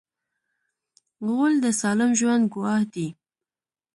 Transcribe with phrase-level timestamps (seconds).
[1.27, 3.07] غول د سالم ژوند ګواه دی.